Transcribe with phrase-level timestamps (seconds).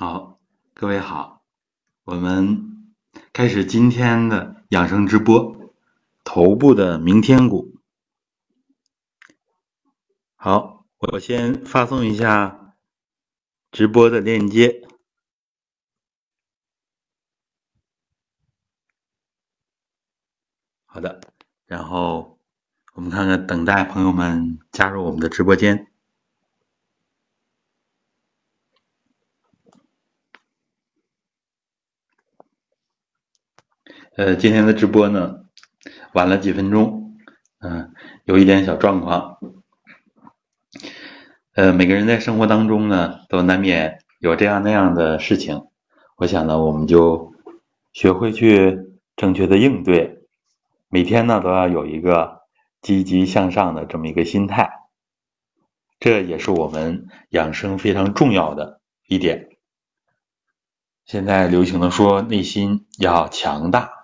[0.00, 0.38] 好，
[0.74, 1.42] 各位好，
[2.04, 2.94] 我们
[3.32, 5.72] 开始今天的养生直播，
[6.22, 7.74] 头部的明天股。
[10.36, 12.76] 好，我先发送一下
[13.72, 14.86] 直播的链接。
[20.86, 21.20] 好的，
[21.66, 22.38] 然后
[22.94, 25.90] 我们看看等待朋友们加入我们的直播间。
[34.18, 35.44] 呃，今天的直播呢，
[36.12, 37.16] 晚了几分钟，
[37.60, 39.38] 嗯，有一点小状况。
[41.54, 45.68] 呃，每个人在生活当中呢，都难免有这样那样的事情。
[46.16, 47.32] 我想呢，我们就
[47.92, 50.24] 学会去正确的应对，
[50.88, 52.40] 每天呢都要有一个
[52.82, 54.68] 积极向上的这么一个心态，
[56.00, 59.50] 这也是我们养生非常重要的一点。
[61.04, 63.96] 现在流行的说，内心要强大。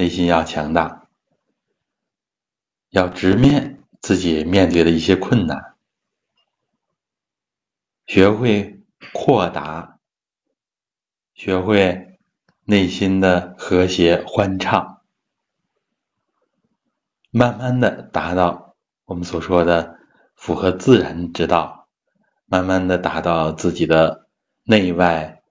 [0.00, 1.08] 内心要强大，
[2.88, 5.74] 要直面自己面对的一些困难，
[8.06, 8.80] 学会
[9.12, 9.98] 扩达，
[11.34, 12.18] 学会
[12.64, 15.02] 内心的和谐欢畅，
[17.30, 19.98] 慢慢的达到我们所说的
[20.34, 21.88] 符合自然之道，
[22.46, 24.26] 慢慢的达到自己的
[24.62, 25.42] 内外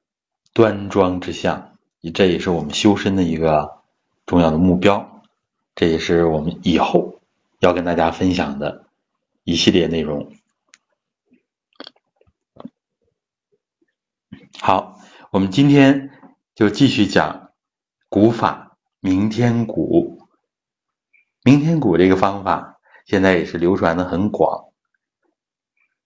[0.53, 1.77] 端庄之相，
[2.15, 3.77] 这也是我们修身的一个。
[4.29, 5.23] 重要的目标，
[5.73, 7.19] 这也是我们以后
[7.57, 8.85] 要跟大家分享的
[9.43, 10.31] 一系列内容。
[14.59, 16.11] 好，我们今天
[16.53, 17.49] 就继续讲
[18.07, 20.19] 古法明天鼓。
[21.41, 24.65] 明天鼓这个方法现在也是流传的很广。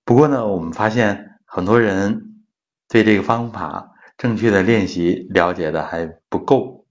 [0.05, 2.45] 不过呢，我们发现很多人
[2.87, 6.82] 对这个方法正确的练习了解的还不够。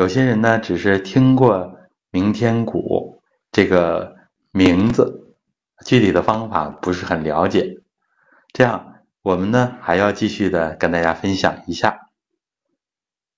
[0.00, 1.76] 有些人呢，只是听过
[2.10, 4.16] 明天鼓这个
[4.50, 5.36] 名字，
[5.84, 7.82] 具体的方法不是很了解。
[8.54, 12.08] 这样，我们呢还要继续的跟大家分享一下。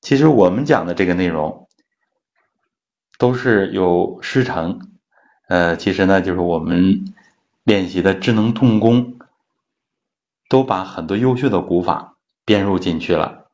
[0.00, 1.66] 其实我们讲的这个内容
[3.18, 4.78] 都是有师承，
[5.48, 7.12] 呃，其实呢就是我们
[7.64, 9.18] 练习的智能动功，
[10.48, 13.48] 都把很多优秀的古法编入进去了，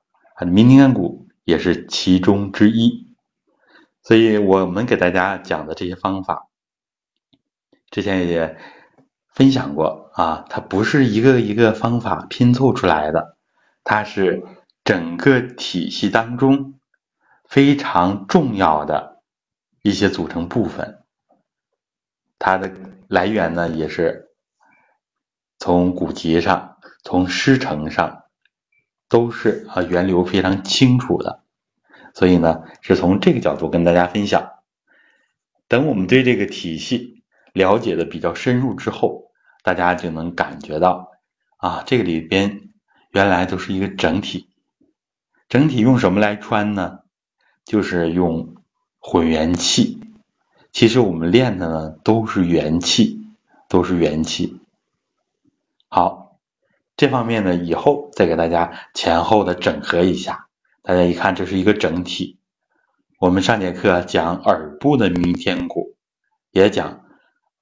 [0.47, 1.27] 明天鼓。
[1.49, 3.17] 也是其中之一，
[4.03, 6.47] 所以我们给大家讲的这些方法，
[7.91, 8.59] 之前也
[9.33, 13.39] 分享过啊，它不是一个一个方法拼凑出来的，
[13.83, 14.45] 它是
[14.85, 16.79] 整个体系当中
[17.47, 19.23] 非常重要的
[19.81, 21.03] 一些组成部分，
[22.39, 22.71] 它的
[23.09, 24.33] 来源呢也是
[25.59, 28.25] 从古籍上、从师承上。
[29.09, 31.43] 都是啊，源流非常清楚的，
[32.15, 34.51] 所以呢，是从这个角度跟大家分享。
[35.67, 39.33] 等我们对这个体系了解的比较深入之后，
[39.63, 41.13] 大家就能感觉到
[41.57, 42.69] 啊，这个里边
[43.11, 44.51] 原来都是一个整体。
[45.49, 47.01] 整体用什么来穿呢？
[47.65, 48.57] 就是用
[48.99, 50.01] 混元气。
[50.71, 53.21] 其实我们练的呢都是元气，
[53.69, 54.61] 都是元气。
[55.89, 56.28] 好。
[56.99, 60.49] 这方面呢，以后再给大家前后的整合一下，
[60.83, 62.41] 大家一看这是一个整体。
[63.21, 65.95] 我们上节课讲耳部的明天鼓，
[66.51, 67.05] 也讲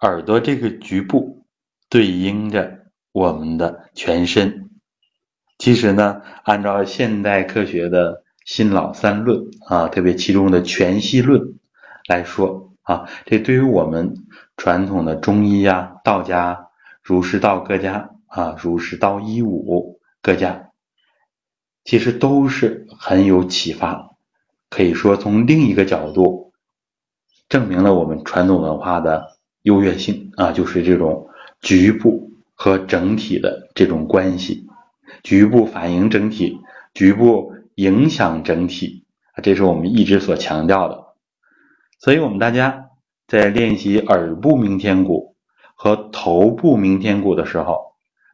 [0.00, 1.44] 耳朵这个局部
[1.90, 2.78] 对应着
[3.12, 4.70] 我们的全身。
[5.58, 11.58] 其实呢，按照现代科学的新老三论啊，特别其中的全息论
[12.08, 14.14] 来说啊，这对于我们
[14.56, 16.68] 传统的中医呀、道家、
[17.02, 18.15] 儒释道各家。
[18.26, 20.70] 啊，儒释道一武各家，
[21.84, 24.10] 其实都是很有启发。
[24.68, 26.52] 可以说，从另一个角度
[27.48, 31.28] 证明了我们传统文化的优越性啊，就是这种
[31.60, 34.66] 局部和整体的这种关系，
[35.22, 36.58] 局部反映整体，
[36.92, 39.04] 局部影响整体，
[39.40, 41.14] 这是我们一直所强调的。
[42.00, 42.90] 所以，我们大家
[43.28, 45.36] 在练习耳部明天鼓
[45.76, 47.85] 和头部明天鼓的时候。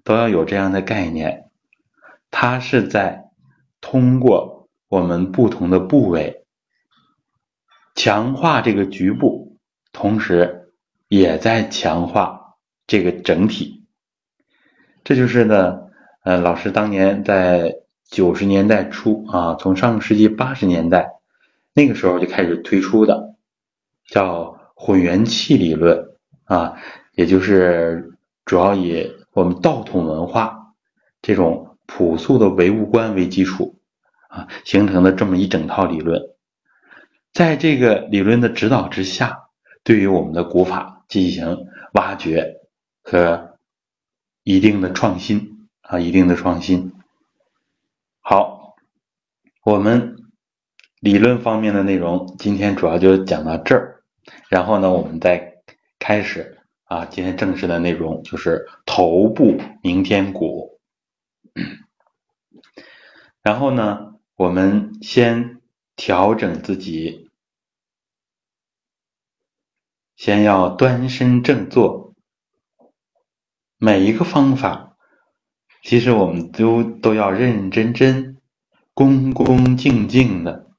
[0.05, 1.51] 都要有这样的概念，
[2.31, 3.31] 它是在
[3.81, 6.45] 通过我们不同的部位
[7.95, 9.59] 强化这个局部，
[9.93, 10.73] 同时
[11.07, 12.57] 也在强化
[12.87, 13.85] 这个整体。
[15.05, 15.79] 这就是呢，
[16.25, 21.13] 呃，老师当年在九十年代初啊，从上个世纪八十年代
[21.75, 23.37] 那个时候就开始推出的，
[24.09, 26.77] 叫混元气理论啊，
[27.15, 29.22] 也就是主要以。
[29.33, 30.75] 我们道统文化
[31.21, 33.79] 这种朴素的唯物观为基础
[34.29, 36.21] 啊，形成的这么一整套理论。
[37.33, 39.49] 在这个理论的指导之下，
[39.83, 42.61] 对于我们的古法进行挖掘
[43.03, 43.59] 和
[44.43, 46.93] 一定的创新啊，一定的创新。
[48.21, 48.77] 好，
[49.65, 50.17] 我们
[51.01, 54.03] 理论方面的内容今天主要就讲到这儿，
[54.49, 55.55] 然后呢，我们再
[55.99, 56.59] 开始
[56.93, 60.79] 啊，今天正式的内容就是头部明天鼓。
[63.41, 65.63] 然后呢，我们先
[65.97, 67.31] 调整自己，
[70.17, 72.13] 先要端身正坐。
[73.79, 74.99] 每一个方法，
[75.83, 78.37] 其实我们都都要认认真真、
[78.93, 80.71] 恭恭敬敬的。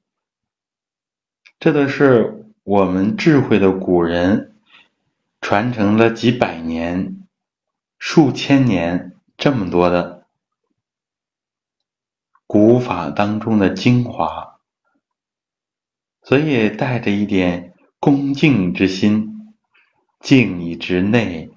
[1.58, 4.53] 这都是我们智慧的古人
[5.44, 7.28] 传承了几百年、
[7.98, 10.26] 数千年这么多的。
[12.46, 14.58] 古法当中的精华，
[16.22, 19.54] 所以带着一点恭敬之心，
[20.18, 21.50] 敬以之内，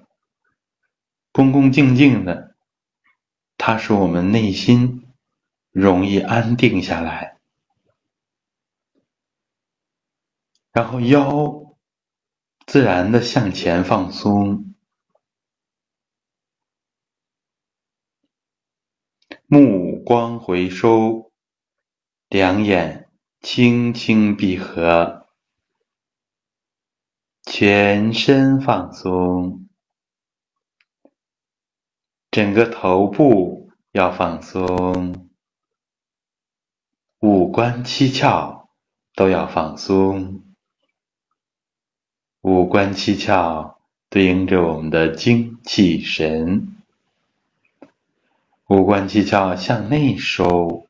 [1.32, 2.54] 恭恭敬敬的，
[3.56, 5.08] 它使我们内心
[5.70, 7.38] 容易安定下来，
[10.72, 11.67] 然后腰
[12.68, 14.74] 自然的向前放松。
[19.46, 21.32] 目光回收，
[22.28, 23.08] 两眼
[23.40, 25.26] 轻轻闭合，
[27.42, 29.66] 全身放松，
[32.30, 35.30] 整个头部要放松，
[37.20, 38.68] 五官七窍
[39.14, 40.47] 都要放松。
[42.48, 43.74] 五官七窍
[44.08, 46.78] 对应着我们的精气神。
[48.68, 50.88] 五官七窍向内收，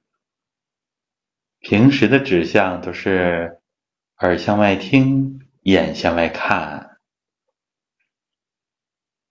[1.59, 3.59] 平时的指向都是
[4.19, 6.99] 耳向外听，眼向外看。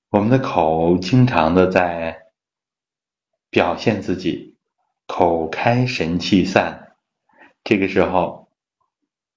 [0.10, 2.26] 我们的口经常的在
[3.50, 4.58] 表现自己，
[5.06, 6.92] 口开神气散。
[7.64, 8.50] 这个时候，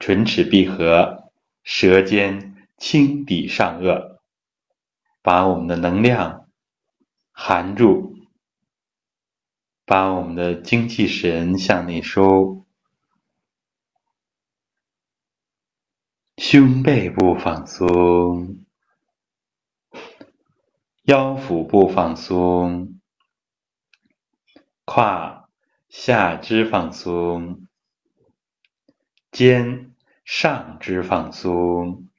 [0.01, 1.31] 唇齿闭合，
[1.63, 2.49] 舌尖
[2.81, 4.19] 轻抵上颚，
[5.23, 6.49] 把我们的能量
[7.31, 8.11] 含住。
[9.85, 12.65] 把我们的精气神向内收，
[16.37, 18.65] 胸背部放松，
[21.03, 23.01] 腰腹部放松，
[24.85, 25.49] 胯
[25.89, 27.67] 下肢放松，
[29.33, 32.10] 肩上肢放松，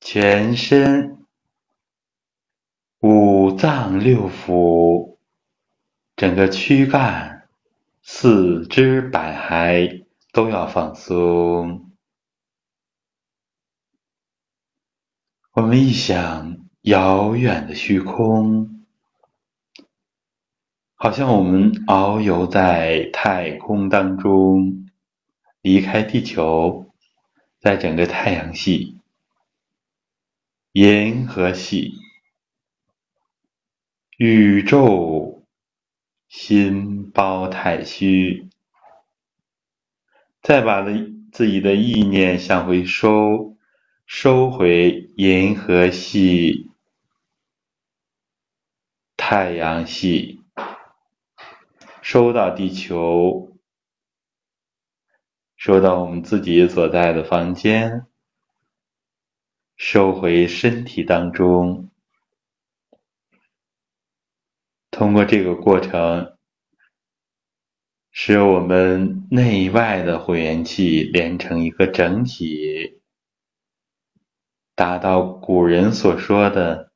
[0.00, 1.26] 全身
[3.00, 5.18] 五脏六腑。
[6.16, 7.48] 整个躯干、
[8.02, 11.92] 四肢百骸都要放松。
[15.52, 18.84] 我们一想，遥远的虚空，
[20.96, 24.88] 好像我们遨游在太空当中，
[25.60, 26.92] 离开地球，
[27.60, 28.97] 在整个太阳系、
[30.78, 31.94] 银河系、
[34.16, 35.34] 宇宙。
[36.28, 38.50] 心包太虚，
[40.42, 40.84] 再把
[41.32, 43.56] 自己的意念向回收，
[44.04, 46.70] 收回银河系、
[49.16, 50.44] 太阳系，
[52.02, 53.56] 收到地球，
[55.56, 58.06] 收到我们自己所在的房间，
[59.78, 61.88] 收回身体当中。
[64.90, 66.36] 通过这个过程，
[68.10, 73.00] 使我们内外的混元气连成一个整体，
[74.74, 76.90] 达到古人所说的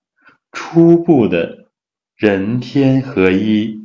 [0.50, 1.70] 初步的
[2.16, 3.80] 人天合一、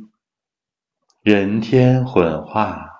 [1.22, 2.90] 人天混化，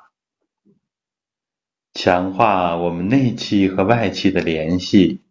[1.93, 5.23] 强化我们内气和外气的联系，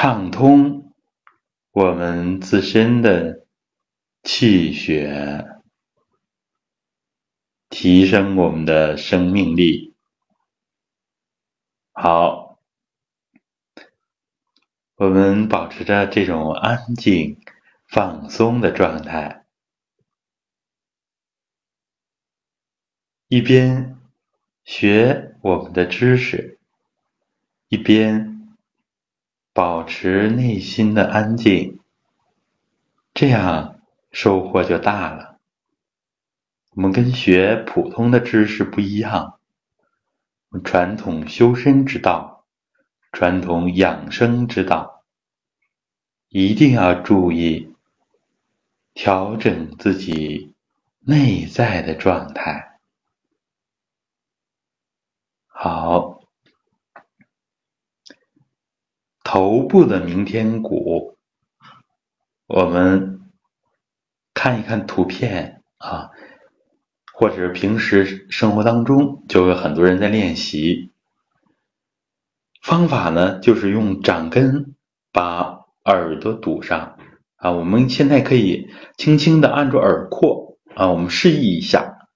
[0.00, 0.94] 畅通。
[1.72, 3.44] 我们自身的
[4.22, 5.44] 气血，
[7.68, 9.96] 提升我们的生命力。
[11.90, 12.60] 好，
[14.94, 17.40] 我们保持着这种安静、
[17.88, 19.46] 放松的状态，
[23.26, 23.98] 一边
[24.62, 26.60] 学我们的知识，
[27.66, 28.37] 一边。
[29.58, 31.80] 保持内心的安静，
[33.12, 33.80] 这样
[34.12, 35.40] 收获就大了。
[36.76, 39.40] 我们跟学普通的知识不一样，
[40.62, 42.44] 传统修身之道，
[43.10, 45.02] 传统养生之道，
[46.28, 47.74] 一定要注意
[48.94, 50.54] 调整自己
[51.00, 52.78] 内在的状态。
[55.48, 56.17] 好，
[59.30, 61.18] 头部的明天骨，
[62.46, 63.20] 我们
[64.32, 66.08] 看一看图片啊。
[67.12, 70.92] 或者平时生活当中就有很多人在练习，
[72.62, 74.74] 方法呢就是用掌根
[75.12, 76.96] 把耳朵堵上
[77.36, 77.50] 啊。
[77.50, 82.08] 我们现在可以轻轻的按住耳廓啊，我们示意一下，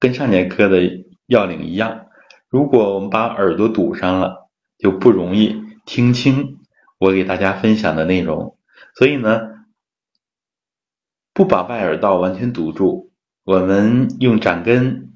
[0.00, 2.06] 跟上节课的要领一样。
[2.48, 6.58] 如果我们把耳朵堵上了，就不容易听清
[6.98, 8.58] 我给大家分享的内容。
[8.94, 9.64] 所以呢，
[11.32, 13.10] 不把外耳道完全堵住。
[13.42, 15.14] 我们用掌根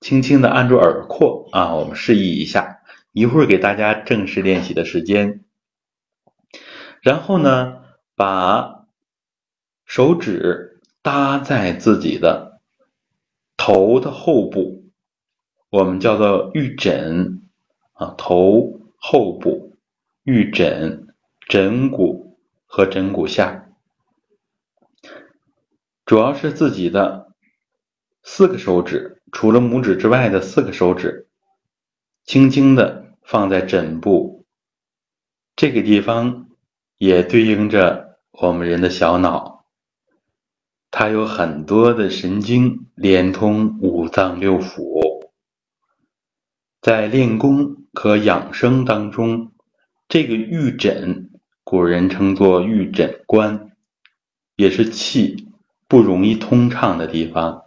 [0.00, 2.78] 轻轻的按住耳廓啊，我们示意一下，
[3.12, 5.44] 一会儿给大家正式练习的时间。
[7.02, 7.82] 然后呢，
[8.16, 8.86] 把
[9.84, 12.62] 手指搭在自己的
[13.58, 14.90] 头的后部，
[15.68, 17.42] 我们叫做玉枕
[17.92, 19.63] 啊，头后部
[20.24, 21.08] 玉枕
[21.48, 23.68] 枕骨和枕骨下，
[26.06, 27.34] 主要是自己的。
[28.22, 31.28] 四个手指，除了拇指之外的四个手指，
[32.24, 34.46] 轻轻的放在枕部
[35.54, 36.48] 这个地方，
[36.96, 39.66] 也对应着我们人的小脑，
[40.90, 45.28] 它有很多的神经连通五脏六腑。
[46.80, 49.52] 在练功和养生当中，
[50.08, 51.30] 这个玉枕，
[51.64, 53.72] 古人称作玉枕关，
[54.56, 55.48] 也是气
[55.88, 57.64] 不容易通畅的地方。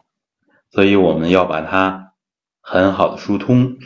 [0.70, 2.14] 所以我们要把它
[2.62, 3.78] 很好的疏通，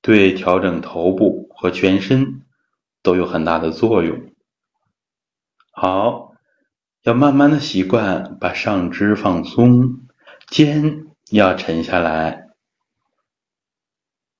[0.00, 2.42] 对调整头部和全身
[3.02, 4.32] 都有很大的作用。
[5.70, 6.34] 好，
[7.02, 10.06] 要慢慢的习惯把上肢放松，
[10.48, 12.48] 肩要沉下来，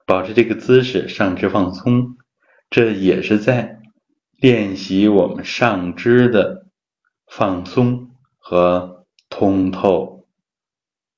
[0.06, 2.17] 保持这个姿势，上肢放松，
[2.70, 3.80] 这也是在
[4.36, 6.66] 练习我们上肢的
[7.26, 10.26] 放松和通透。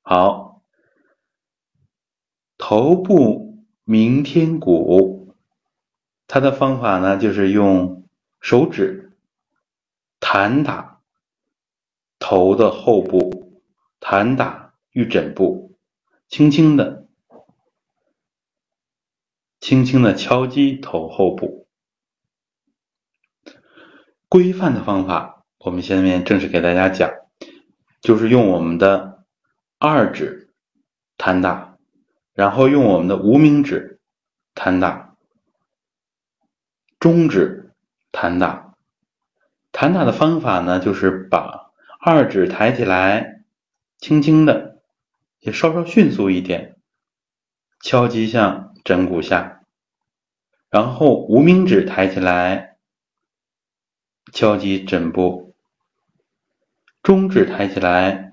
[0.02, 0.62] 好，
[2.56, 5.34] 头部明天骨，
[6.26, 8.08] 它的方法呢，就是用
[8.40, 9.12] 手指
[10.20, 11.00] 弹打
[12.18, 13.62] 头的后部，
[13.98, 15.76] 弹打玉枕部，
[16.28, 16.99] 轻轻的、
[19.60, 21.68] 轻轻的敲击头后部。
[24.28, 27.10] 规范的方法，我们下面正式给大家讲，
[28.00, 29.18] 就是用我们的。
[29.82, 30.52] 二指
[31.16, 31.78] 弹打，
[32.34, 33.98] 然后用我们的无名指
[34.52, 35.16] 弹打，
[36.98, 37.72] 中指
[38.12, 38.74] 弹打。
[39.72, 43.42] 弹打的方法呢，就是把二指抬起来，
[43.96, 44.82] 轻轻的，
[45.38, 46.76] 也稍稍迅速一点，
[47.80, 49.62] 敲击向枕骨下，
[50.68, 52.76] 然后无名指抬起来，
[54.32, 55.54] 敲击枕部，
[57.00, 58.26] 中指抬起来。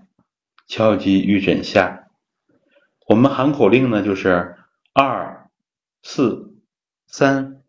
[0.69, 2.09] 敲击玉枕下，
[3.05, 4.57] 我们喊口令呢，就是
[4.91, 5.49] 二
[6.03, 6.57] 四
[7.05, 7.63] 三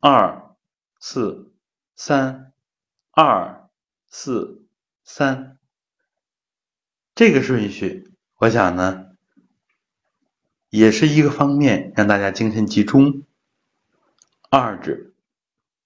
[0.00, 0.56] 二
[0.98, 1.52] 四
[1.94, 2.52] 三
[3.12, 3.68] 二
[4.08, 4.66] 四
[5.04, 5.58] 三，
[7.14, 9.05] 这个顺序，我想呢，
[10.76, 13.22] 也是一个方面，让大家精神集中。
[14.50, 15.14] 二指、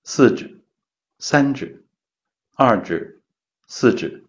[0.03, 0.61] 四指、
[1.19, 1.85] 三指、
[2.55, 3.23] 二指、
[3.67, 4.25] 四指、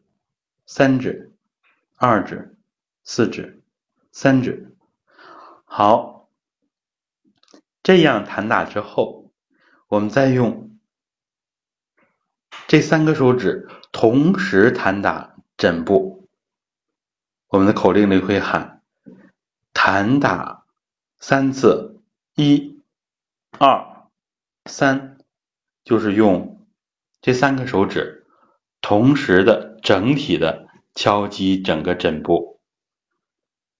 [0.65, 1.27] 三指。
[2.03, 2.55] 二指、
[3.03, 3.61] 四指、
[4.11, 4.75] 三指，
[5.65, 6.29] 好，
[7.83, 9.31] 这样弹打之后，
[9.87, 10.79] 我们再用
[12.67, 16.27] 这三个手指同时弹打枕部。
[17.49, 18.70] 我们的口令里会喊
[19.83, 20.67] “弹打
[21.17, 22.03] 三次，
[22.35, 22.83] 一、
[23.57, 24.07] 二、
[24.65, 25.17] 三”，
[25.83, 26.67] 就是用
[27.19, 28.27] 这三个手指
[28.79, 30.67] 同时的整体的。
[30.93, 32.59] 敲击整个枕部，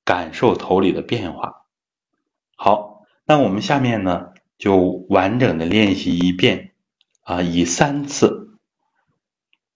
[0.06, 1.66] 感受头里的变化。
[2.56, 4.78] 好，那我们下面呢就
[5.10, 6.74] 完整的练习一遍
[7.24, 8.58] 啊，以三次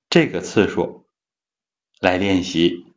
[0.10, 1.06] 这个次数
[2.00, 2.95] 来练习。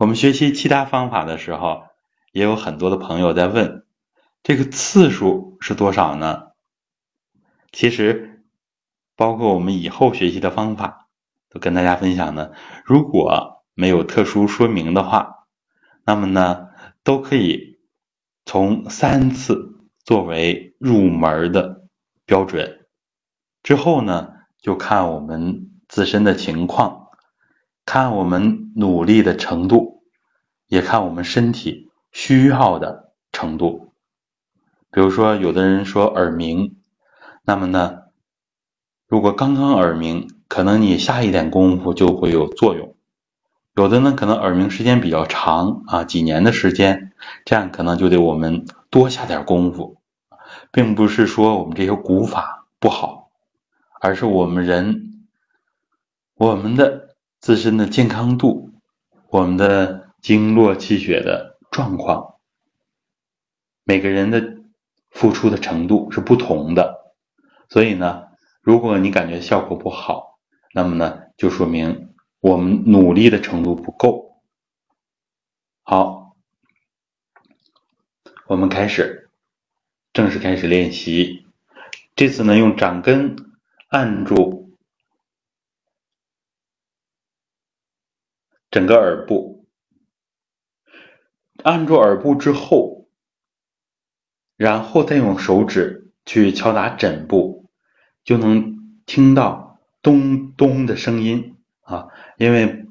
[0.00, 1.82] 我们学习其他方法的时候，
[2.32, 3.84] 也有很多的朋友在问，
[4.42, 6.52] 这个次数是多少呢？
[7.70, 8.42] 其实，
[9.14, 11.08] 包括我们以后学习的方法。
[11.50, 12.52] 都跟大家分享呢，
[12.84, 15.48] 如果没有特殊说明的话，
[16.06, 16.68] 那么呢，
[17.02, 17.80] 都可以
[18.46, 21.88] 从三次作为入门的
[22.24, 22.86] 标准，
[23.64, 26.99] 之后呢，就看我们自身的情况，
[27.92, 30.04] 看我们努力的程度，
[30.68, 33.92] 也看我们身体需要的程度。
[34.92, 36.76] 比如说，有的人说耳鸣，
[37.42, 38.02] 那么呢，
[39.08, 42.94] 如果刚刚耳鸣，可能你下一点功夫就会有作用；
[43.74, 47.10] 有的呢，可能耳鸣时间比较长啊，几年的时间，
[47.44, 50.00] 这样可能就得我们多下点功夫，
[50.70, 53.30] 并不是说我们这些古法不好，
[54.00, 55.26] 而是我们人
[56.36, 57.09] 我们的
[57.40, 58.70] 自身的健康度，
[59.28, 62.36] 我们的经络气血的状况，
[63.84, 64.60] 每个人的。
[65.12, 67.12] 付出的程度是不同的，
[67.68, 68.28] 所以呢，
[68.62, 70.38] 如果你感觉效果不好，
[70.72, 74.40] 那么呢，就说明我们努力的程度不够。
[75.82, 76.36] 好，
[78.46, 79.30] 我们开始
[80.12, 81.44] 正式开始练习。
[82.14, 83.34] 这次呢，用掌根
[83.88, 84.59] 按住
[88.70, 89.66] 整个耳部，
[91.62, 92.98] 按住耳部之后。
[94.56, 97.70] 然后再用手指去敲打枕部，
[98.24, 102.08] 就能听到咚咚的声音啊！
[102.36, 102.84] 因为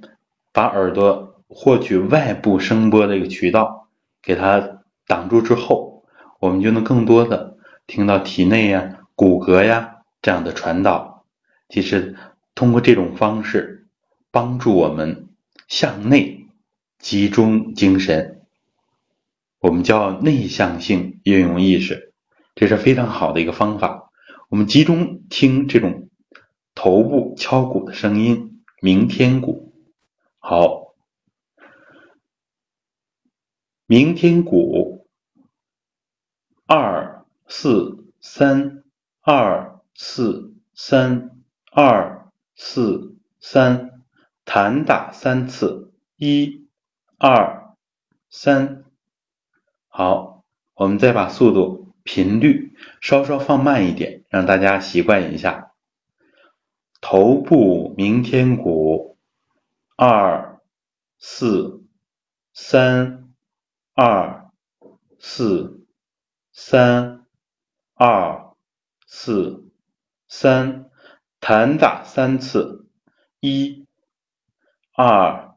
[0.52, 3.88] 把耳朵获取外部声波的一个渠道
[4.24, 6.06] 给它挡住之后，
[6.40, 7.56] 我们就能更多的
[7.86, 11.24] 听到体内呀、骨骼呀这样的传导。
[11.68, 12.16] 其实
[12.56, 13.88] 通过这种方式，
[14.32, 15.29] 帮助我们
[15.70, 16.48] 向内
[16.98, 18.42] 集中精神。
[19.60, 22.14] 我们叫内向性运用意识，
[22.56, 24.12] 这是非常好的一个方法。
[24.50, 26.10] 我们集中听这种
[26.74, 29.74] 头部敲鼓的声音，鸣天鼓。
[30.40, 30.96] 好，
[33.86, 35.08] 鸣天鼓，
[36.66, 38.84] 二四三，
[39.22, 41.30] 二四三，
[41.72, 43.89] 二四三，
[44.52, 46.68] 弹打三次，一，
[47.20, 47.76] 二，
[48.32, 48.84] 三。
[49.88, 55.74] 好，我们再把速度、频率稍稍放慢一点，让大家习惯一下。
[57.00, 59.20] 头部鸣天鼓，
[59.96, 60.60] 二
[61.20, 61.86] 四
[62.52, 63.30] 三
[63.94, 64.50] 二
[65.20, 65.86] 四
[66.52, 67.24] 三
[67.94, 68.56] 二
[69.06, 69.70] 四
[70.28, 70.90] 三，
[71.40, 72.88] 弹打三次，
[73.40, 73.86] 一
[74.94, 75.56] 二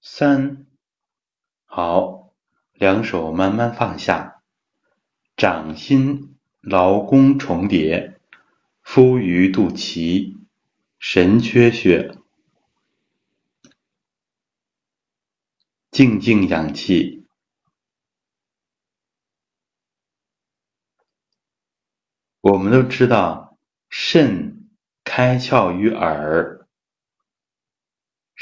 [0.00, 0.66] 三，
[1.64, 2.20] 好。
[2.72, 4.40] 两手慢慢放下，
[5.36, 8.18] 掌心劳宫重叠，
[8.80, 10.38] 敷于肚脐，
[10.98, 12.16] 神阙穴，
[15.90, 17.26] 静静养气。
[22.40, 23.58] 我们都知道，
[23.90, 24.70] 肾
[25.04, 26.59] 开窍于耳，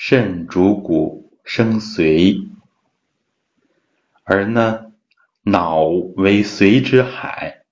[0.00, 2.48] 肾主骨生髓。
[4.22, 4.92] 而呢，
[5.42, 7.64] 脑为髓之海，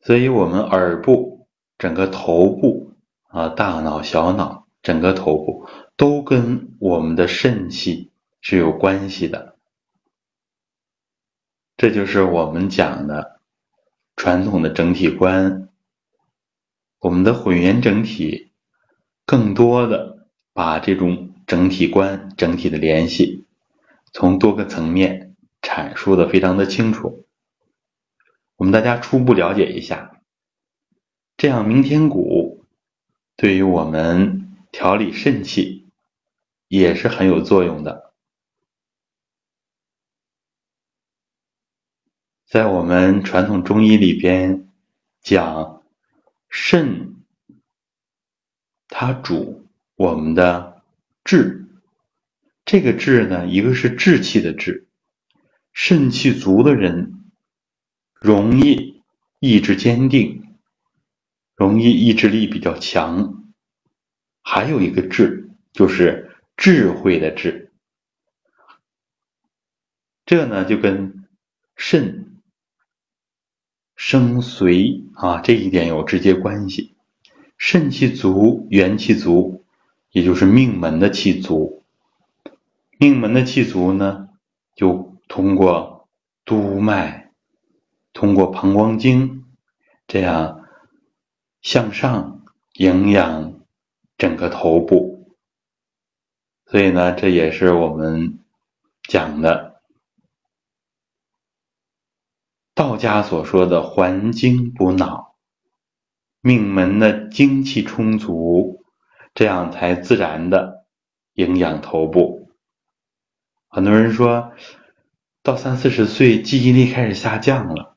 [0.00, 2.94] 所以我们耳部、整个头部
[3.26, 9.56] 啊，大脑、小脑，整个头部都跟我们的肾气是有关系的。
[11.76, 13.40] 这就是我们讲的
[14.14, 15.68] 传统的整体观，
[17.00, 18.47] 我们的混元整体，
[19.28, 23.44] 更多的把这种整体观、整体的联系。
[24.10, 27.26] 从多个层面阐述的非常的清楚，
[28.56, 30.22] 我们大家初步了解一下，
[31.36, 32.64] 这样明天鼓
[33.36, 35.90] 对于我们调理肾气
[36.66, 38.14] 也是很有作用的。
[42.46, 44.70] 在我们传统中医里边
[45.20, 45.82] 讲，
[46.48, 47.07] 肾
[48.88, 50.82] 它主我们的
[51.24, 51.66] 志。
[52.64, 54.86] 这个志呢，一个是志气的志，
[55.72, 57.30] 肾气足的人
[58.12, 59.02] 容易
[59.38, 60.54] 意志坚定，
[61.54, 63.44] 容易意志力比较强。
[64.42, 67.72] 还有一个志，就是智慧的智。
[70.26, 71.26] 这呢，就跟
[71.74, 72.38] 肾
[73.96, 76.97] 生髓啊这一点有直接关系。
[77.58, 79.64] 肾气足，元气足，
[80.10, 81.84] 也就是命门的气足。
[82.98, 84.28] 命门的气足呢，
[84.74, 86.08] 就通过
[86.44, 87.32] 督脉，
[88.12, 89.44] 通过膀胱经，
[90.06, 90.64] 这样
[91.60, 92.44] 向上
[92.74, 93.60] 营养
[94.16, 95.36] 整个头部。
[96.66, 98.38] 所以呢，这也是我们
[99.02, 99.82] 讲的
[102.74, 105.27] 道家所说的还精补脑，
[106.40, 108.84] 命门的精气充足，
[109.34, 110.84] 这样才自然的
[111.34, 112.50] 营养头部。
[113.68, 114.52] 很多人说
[115.42, 117.96] 到三四十岁，记忆力开始下降了。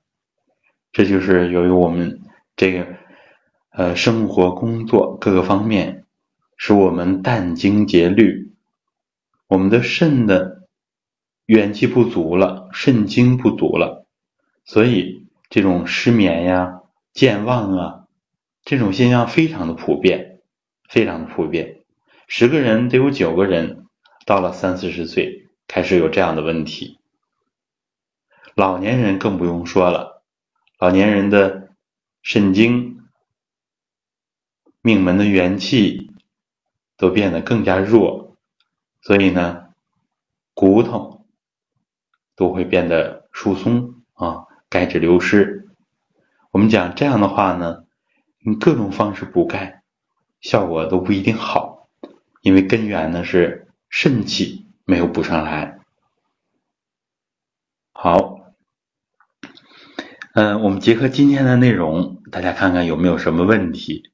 [0.91, 2.21] 这就是由于我们
[2.55, 2.87] 这个
[3.71, 6.05] 呃生活、工作各个方面，
[6.57, 8.53] 使我们殚精竭虑，
[9.47, 10.67] 我们的肾的
[11.45, 14.05] 元气不足了，肾精不足了，
[14.65, 16.81] 所以这种失眠呀、
[17.13, 18.00] 健忘啊
[18.63, 20.41] 这种现象非常的普遍，
[20.87, 21.83] 非常的普遍。
[22.27, 23.87] 十个人得有九个人
[24.25, 26.99] 到了三四十岁开始有这样的问题，
[28.55, 30.23] 老年人更不用说了。
[30.77, 31.69] 老年人的
[32.21, 33.03] 肾精、
[34.81, 36.11] 命门的元气
[36.97, 38.37] 都变得更加弱，
[39.01, 39.73] 所以呢，
[40.53, 41.25] 骨头
[42.35, 45.67] 都会变得疏松啊，钙质流失。
[46.51, 47.83] 我们讲这样的话呢，
[48.41, 49.83] 用各种方式补钙，
[50.39, 51.89] 效果都不一定好，
[52.41, 55.79] 因为根源呢是肾气没有补上来。
[57.93, 58.39] 好。
[60.33, 64.13] 嗯，我们结合今天的内容，大家看看有没有什么问题。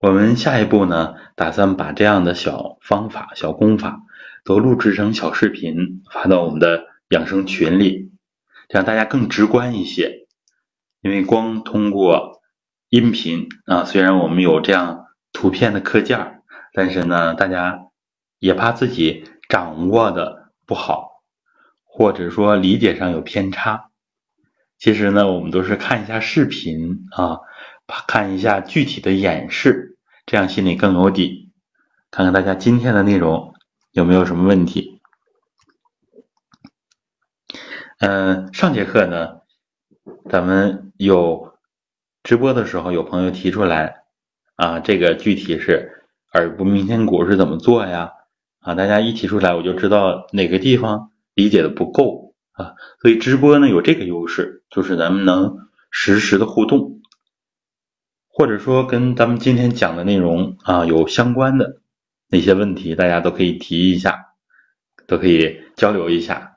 [0.00, 4.02] 我们下一步呢，打算把这样的小方法、小功法
[4.44, 8.12] 都录制成小视频，发到我们的养生群里，
[8.68, 10.21] 这样大家更直观一些。
[11.02, 12.40] 因为光通过
[12.88, 17.88] 音频啊，虽然我们有这样图片的课件，但是呢，大家
[18.38, 21.10] 也怕自己掌握的不好。
[21.94, 23.90] 或者说理解上有偏差，
[24.78, 27.40] 其实呢，我们都是看一下视频啊，
[28.08, 31.52] 看一下具体的演示，这样心里更有底。
[32.10, 33.52] 看看大家今天的内容
[33.90, 35.02] 有没有什么问题？
[37.98, 39.41] 嗯，上节课呢，
[40.28, 41.54] 咱们有
[42.22, 44.02] 直播的时候，有朋友提出来
[44.56, 48.12] 啊，这个具体是耳部明天骨是怎么做呀？
[48.60, 51.10] 啊，大家一提出来，我就知道哪个地方。
[51.34, 55.56] 理解的不够啊，所以直播呢有这个优势，就是咱们能
[55.90, 57.00] 实时的互动，
[58.28, 61.80] 或者说跟咱们今天讲的内容啊有相关的
[62.28, 64.34] 那些问题，大家都可以提一下，
[65.06, 66.51] 都可以交流一下。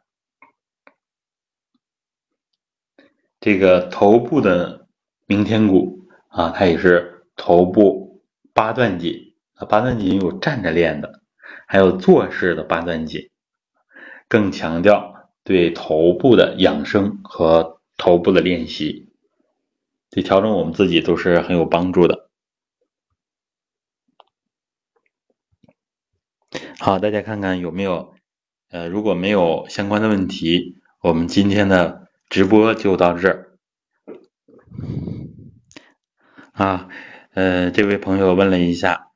[3.45, 4.88] 这个头部的
[5.27, 11.21] 明天骨啊，它也是头部八段锦啊，八段锦有站着练的，
[11.67, 13.29] 还有坐式的八段锦。
[14.27, 19.10] 更强调对头部的养生和头部的练习，
[20.10, 22.31] 对调整我们自己都是很有帮助的。
[26.79, 28.15] 好，大家看看有没有？
[28.71, 33.57] 呃，如果没有相关的问题，我们今天的直播就到这儿。
[36.51, 36.88] 啊，
[37.33, 39.07] 呃，这位朋友问了一下，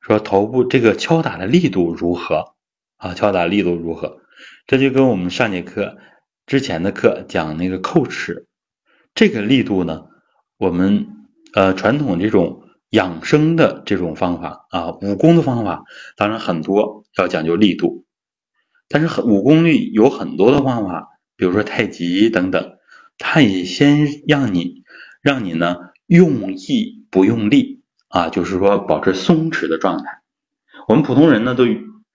[0.00, 2.54] 说头部这个敲打的力度如何？
[2.96, 4.20] 啊，敲打力度如何？
[4.66, 5.98] 这就跟我们上节课
[6.46, 8.46] 之前的课讲那个叩齿，
[9.14, 10.06] 这个力度呢，
[10.56, 11.08] 我们
[11.54, 15.82] 呃传统这种养生的这种方法啊，武功的方法，
[16.16, 18.04] 当然很多要讲究力度，
[18.88, 21.08] 但是很武功力有很多的方法，
[21.42, 22.78] 比如说太极等等，
[23.18, 24.84] 它也先让你
[25.20, 25.76] 让你呢
[26.06, 30.22] 用意不用力啊，就是说保持松弛的状态。
[30.86, 31.64] 我们普通人呢都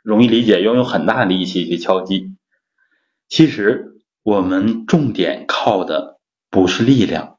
[0.01, 2.37] 容易理解，要用很大的力气去敲击。
[3.27, 7.37] 其实我们重点靠的不是力量，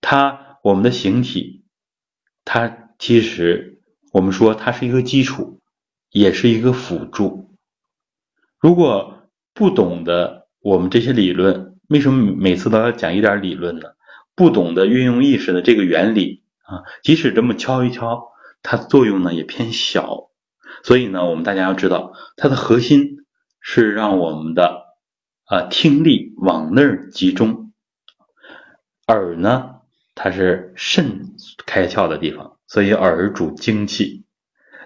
[0.00, 1.62] 它我们的形体，
[2.44, 3.78] 它其实
[4.10, 5.60] 我们说它是一个基础，
[6.10, 7.54] 也是一个辅助。
[8.58, 9.12] 如果
[9.54, 13.90] 不懂得我们这些理论，为什么每次都要讲一点理论呢？
[14.34, 18.32] 不懂得运用意识的这个原理啊，即使这么敲一敲，
[18.64, 20.30] 它作用呢也偏小。
[20.82, 23.18] 所以呢，我们大家要知道它的核心。
[23.68, 24.94] 是让我们的
[25.46, 27.72] 啊听力往那儿集中，
[29.08, 29.80] 耳呢，
[30.14, 31.34] 它是肾
[31.66, 34.24] 开窍的地方，所以耳主精气，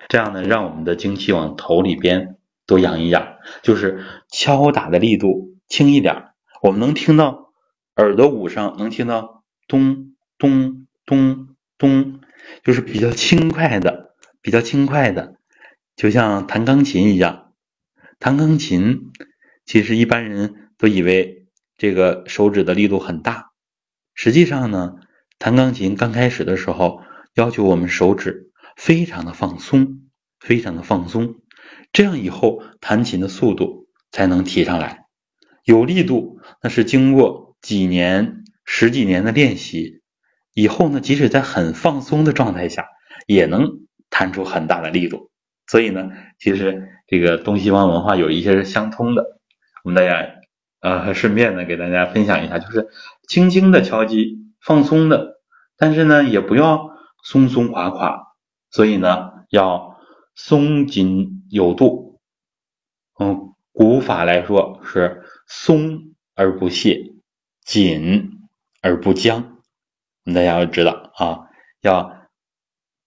[0.09, 7.52] 这样呢，让我们的精气往头里边多养一养，就是敲打的力度轻一点，我们能听到
[7.94, 12.20] 耳朵捂上能听到咚咚咚咚，
[12.64, 15.37] 就是比较轻快的，比较轻快的，
[15.94, 17.52] 就像弹钢琴一样。
[18.18, 19.12] 弹钢琴，
[19.64, 21.46] 其实一般人都以为
[21.78, 23.52] 这个手指的力度很大，
[24.12, 24.96] 实际上呢，
[25.38, 27.00] 弹钢琴刚开始的时候，
[27.35, 30.00] 要求我们手指非常的放松，
[30.40, 31.37] 非常的放松，
[31.92, 34.99] 这样以后弹琴的速度才能提上来。
[35.64, 40.03] 有力度那是经过几年、十几年的练习
[40.55, 42.87] 以后呢，即使在很放松的状态下，
[43.27, 43.68] 也能
[44.11, 45.31] 弹出很大的力度。
[45.66, 49.38] 所以呢，其实这个东西方文化有一些是相通的。
[49.85, 50.29] 我们大家
[50.81, 52.88] 呃顺便呢给大家分享一下，就是
[53.29, 54.38] 轻轻的敲击。
[54.62, 55.40] 放松的，
[55.79, 56.90] 但是呢，也不要
[57.25, 58.35] 松松垮垮，
[58.70, 59.96] 所以呢，要
[60.35, 62.20] 松紧有度。
[63.18, 65.19] 嗯，古法来说是
[65.52, 67.12] 松而不懈，
[67.64, 68.38] 紧
[68.80, 69.58] 而不僵。
[70.24, 72.28] 大家要知道啊，要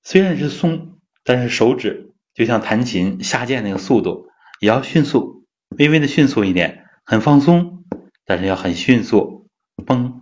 [0.04, 4.28] 虽然是松，但是手指就像弹琴下键那个速度
[4.60, 7.86] 也要迅速，微微的迅速一点，很放松，
[8.26, 10.20] 但是要很迅速，嘣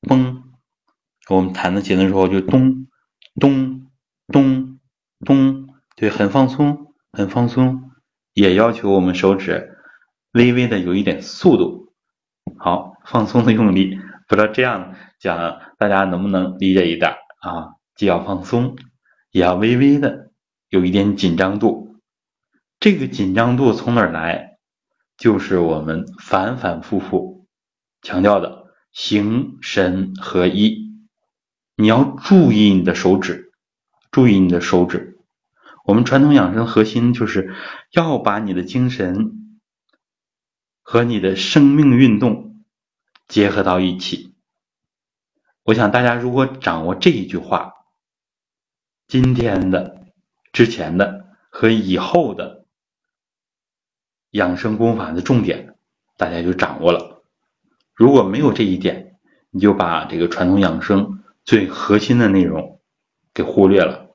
[0.00, 0.42] 嘣。
[1.28, 2.88] 我们弹的琴的时候就咚
[3.38, 3.90] 咚
[4.28, 4.80] 咚
[5.22, 7.90] 咚，对，很放松，很放松，
[8.32, 9.77] 也要求我们手指
[10.32, 11.92] 微微的有一点速度。
[12.58, 17.74] 好，放松的用力，不知道这样讲大家能不能理解一点啊？
[17.94, 18.76] 既要放松，
[19.30, 20.30] 也要微微的
[20.68, 21.96] 有一点紧张度。
[22.80, 24.58] 这个紧张度从哪儿来？
[25.16, 27.48] 就是我们反反复复
[28.02, 30.92] 强调的形神合一。
[31.74, 33.50] 你要注意你的手指，
[34.12, 35.18] 注意你的手指。
[35.84, 37.52] 我们传统养生核心就是
[37.92, 39.47] 要把你的精神
[40.90, 42.64] 和你的生命运动
[43.26, 44.32] 结合到一起。
[45.62, 47.74] 我想大家如果掌握这一句话，
[49.06, 50.06] 今天的、
[50.50, 52.64] 之前的和以后的
[54.30, 55.76] 养生功法的重点，
[56.16, 57.22] 大家就掌握了。
[57.92, 59.18] 如果没有这一点，
[59.50, 61.22] 你就把这个传统养生。
[61.44, 62.80] 最核心的内容
[63.34, 64.14] 给忽略了，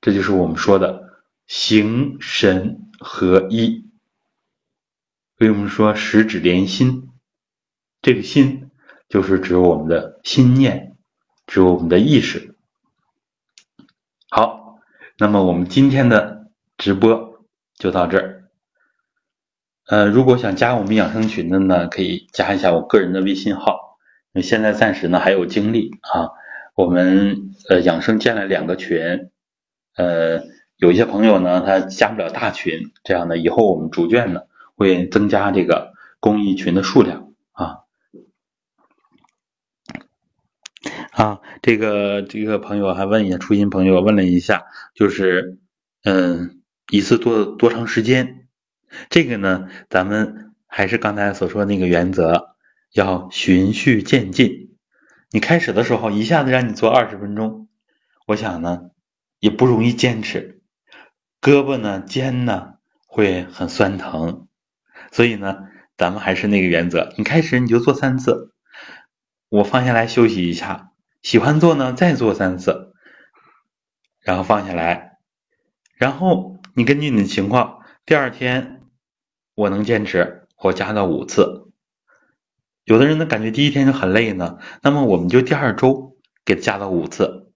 [0.00, 3.89] 这就是我们说的形神合一。
[5.40, 7.08] 所以我们说十指连心，
[8.02, 8.70] 这个心
[9.08, 10.98] 就是指我们的心念，
[11.46, 12.56] 指我们的意识。
[14.28, 14.76] 好，
[15.18, 18.50] 那么我们今天的直播就到这儿。
[19.86, 23.98] 呃，如果想加我们养生群的呢，可以加一下我个人的微信号。
[24.42, 26.28] 现在暂时呢还有精力啊。
[26.74, 29.30] 我们呃养生建了两个群，
[29.96, 30.42] 呃
[30.76, 34.49] 有一些朋友呢他加不了大群，这样的以后我们逐渐的
[34.80, 37.80] 会增加这个公益群的数量啊
[41.12, 44.64] 啊这个这个朋友还问一下初心朋友问了一下，
[44.94, 45.58] 就是
[46.02, 48.48] 嗯一次多多长时间？
[49.10, 52.54] 这个呢咱们还是刚才所说那个原则，
[52.94, 54.78] 要循序渐进。
[55.30, 57.68] 你开始的时候一下子让你做二十分钟，
[58.26, 58.88] 我想呢
[59.40, 60.62] 也不容易坚持，
[61.42, 64.48] 胳膊呢肩呢会很酸疼，
[65.10, 65.58] 所以呢
[65.96, 68.52] 咱们还是那个原则，你开始你就做三次，
[69.48, 70.92] 我放下来休息一下，
[71.22, 72.94] 喜欢做呢再做三次，
[74.20, 75.18] 然后放下来，
[75.96, 78.82] 然后你根据你的情况，第二天
[79.54, 81.68] 我能坚持，我加到五次。
[82.84, 87.52] 有的人呢感觉第一天就很累呢，那么我们就第二周给加到五次。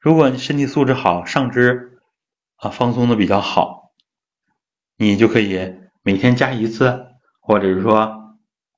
[0.00, 1.98] 如果你身体素质好，上肢
[2.56, 3.92] 啊放松的比较好，
[4.96, 7.06] 你就可以每天加一次，
[7.40, 8.36] 或者是说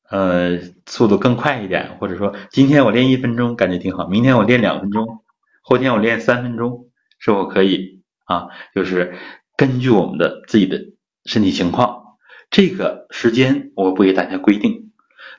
[0.09, 5.25] 呃速度更快一点，或者说今天我练一分钟感觉挺好，明天我练两分钟，
[5.61, 8.47] 后天我练三分钟，是否可以啊？
[8.77, 9.17] 就是
[9.57, 10.79] 根据我们的自己的
[11.25, 12.17] 身体情况，
[12.49, 14.93] 这个时间我不给大家规定。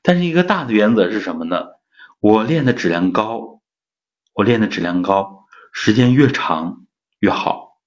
[0.03, 1.67] 但是一个大的原则是什么呢？
[2.19, 3.61] 我练的质量高，
[4.33, 6.85] 我练的质量高，时间越长
[7.19, 7.79] 越好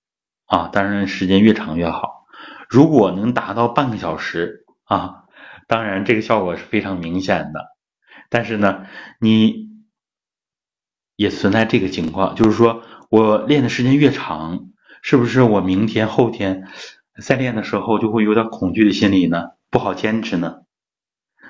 [0.47, 0.71] 啊！
[0.73, 2.20] 当然时间越长越好。
[2.71, 5.25] 如果能达到半个小时啊，
[5.67, 7.67] 当然这个效果是非常明显的。
[8.29, 8.87] 但是呢，
[9.19, 9.71] 你
[11.17, 14.69] 也存在这个情况，就是说我练的时间越长，
[15.03, 16.69] 是不是我明天后天
[17.21, 19.49] 再练的时候就会有点恐惧的心理呢？
[19.69, 20.61] 不好坚持呢？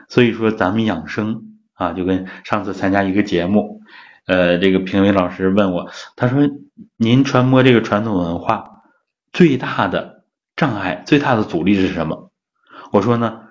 [0.08, 3.82] 所以说，咱们养生啊，就跟上次参加一个节目，
[4.26, 6.48] 呃，这个评委老师问我，他说
[6.96, 8.82] ：“您传播这个传统文化
[9.32, 10.19] 最大的
[10.60, 12.30] 障碍、最大的阻力是什么？”
[12.92, 13.44] 我说呢，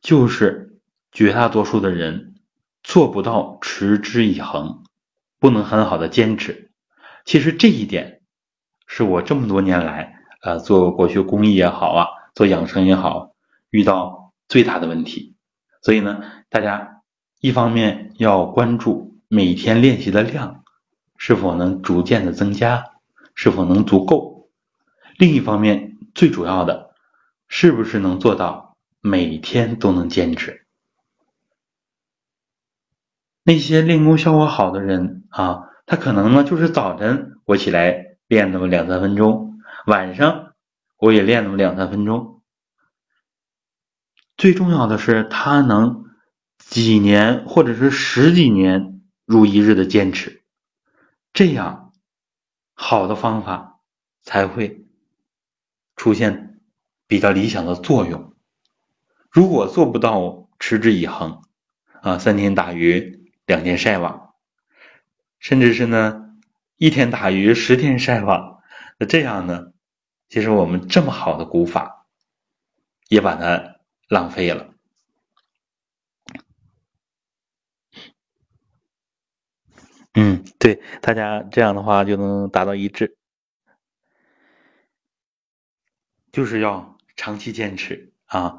[0.00, 0.78] 就是
[1.10, 2.36] 绝大多数的人
[2.84, 4.84] 做不到持之以恒，
[5.40, 6.70] 不能很好的坚持。
[7.24, 8.20] 其实这一点
[8.86, 13.34] 是我这么多年来啊，做国学公益也好啊，做养生也好，
[13.70, 15.34] 遇到最大的问题。
[15.82, 17.02] 所以呢，大家
[17.40, 20.62] 一方面要关注每天练习的量
[21.16, 22.84] 是否能逐渐的增加，
[23.34, 24.48] 是否能足够？
[25.18, 26.94] 另一方面，最主要的
[27.48, 30.64] 是不是能做到每天都能坚持？
[33.42, 40.54] 那些练功效果好的人啊，他可能呢就是早晨我起来练那么两三分钟，晚上
[40.96, 42.40] 我也练那么两三分钟。
[44.36, 46.06] 最重要的是，他能
[46.58, 50.42] 几年或者是十几年如一日的坚持，
[51.34, 51.92] 这样
[52.72, 53.80] 好的方法
[54.22, 54.83] 才会
[55.96, 56.60] 出现
[57.06, 58.34] 比较理想的作用。
[59.30, 61.42] 如果做不到持之以恒
[62.00, 63.22] 啊，三天打鱼。
[63.46, 64.36] 两天晒网，
[65.38, 66.34] 甚至是呢
[66.76, 68.62] 一天打鱼十天晒网，
[68.98, 69.74] 那这样呢，
[70.30, 72.06] 其实我们这么好的古法
[73.10, 74.70] 也把它浪费了。
[80.14, 83.18] 嗯，对，大家这样的话就能达到一致，
[86.34, 88.58] 就是要长期坚持啊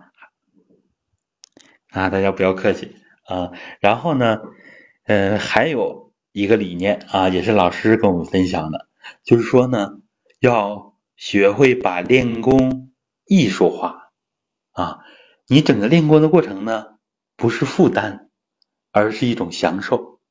[1.90, 2.10] 啊！
[2.10, 4.40] 大家不要客气啊，然后呢？
[5.04, 8.88] 呃，还有一个理念啊，也是老师跟我们分享的，
[9.26, 10.00] 就是说呢，
[10.40, 12.94] 要学会把练功
[13.26, 14.10] 艺术化
[14.72, 15.00] 啊。
[15.46, 16.96] 你整个练功的过程呢，
[17.36, 18.30] 不是负担，
[18.94, 20.22] 而是一种享受。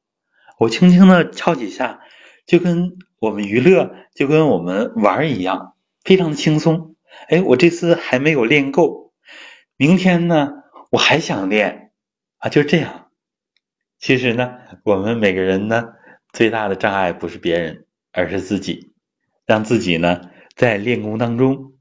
[0.59, 2.01] 我轻轻的敲几下，
[2.47, 6.94] 就跟我们娱乐，就跟我们玩一样，非常的轻松。
[7.29, 9.13] 哎，我这次还没有练够，
[9.77, 10.53] 明天呢，
[10.91, 11.93] 我还想练
[12.39, 13.09] 啊，就这样。
[13.99, 15.89] 其实呢，我们每个人呢，
[16.33, 18.93] 最大的障碍不是别人，而是自己。
[19.47, 21.75] 让自己呢，在练功当中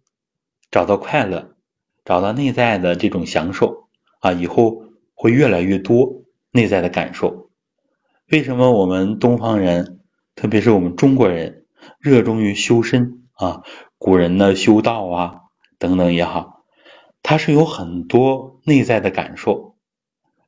[0.71, 1.55] 找到快乐，
[2.03, 7.49] 找到内在的这种享受啊，以后会越来越多内在的感受。
[8.31, 9.99] 为什么我们东方人，
[10.35, 11.65] 特别是我们中国人，
[11.99, 13.63] 热衷于修身啊？
[14.03, 15.35] 古人呢，修道啊，
[15.79, 16.65] 等等也好，
[17.21, 19.77] 它是有很多内在的感受。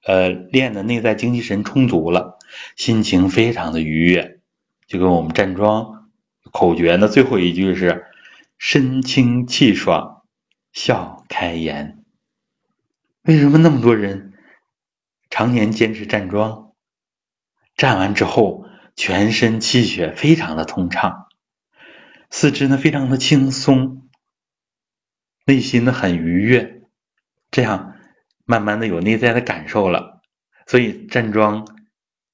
[0.03, 2.37] 呃，练的内在精气神充足了，
[2.75, 4.41] 心情非常的愉悦，
[4.87, 6.09] 就跟我们站桩
[6.51, 8.07] 口诀呢，最后一句是
[8.57, 10.23] 身清气爽，
[10.73, 12.03] 笑开颜。
[13.21, 14.33] 为什么那么多人
[15.29, 16.73] 常年坚持站桩？
[17.77, 18.65] 站完之后，
[18.97, 21.24] 全身气血非常的通畅，
[22.29, 24.09] 四肢呢非常的轻松，
[25.45, 26.83] 内心呢很愉悦，
[27.51, 27.93] 这样。
[28.47, 30.21] 慢慢的有内在的感受了，
[30.67, 31.67] 所以站桩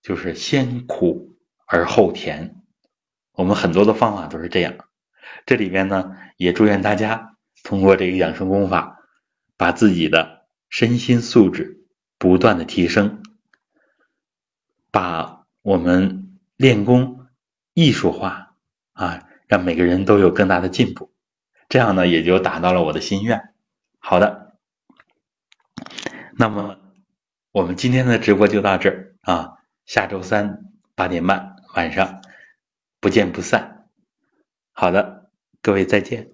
[0.02, 2.62] 就是先苦而后甜。
[3.32, 4.76] 我们很多的方法都是这样。
[5.46, 8.98] 这里边呢，也祝愿大家通过这个养生功法，
[9.56, 11.86] 把自己的身心素质
[12.18, 13.24] 不断的提升，
[14.92, 17.26] 把我们练功
[17.74, 18.58] 艺术化
[18.92, 21.12] 啊，让每个人都有更大的进步。
[21.68, 23.54] 这样呢，也就达到了我的心愿。
[24.00, 24.56] 好的。
[26.38, 26.80] 那么，
[27.52, 29.58] 我们今天的直播就到这儿啊！
[29.86, 32.22] 下周三八点半晚上
[33.02, 33.90] 不见不散。
[34.72, 35.30] 好的，
[35.62, 36.32] 各位再见。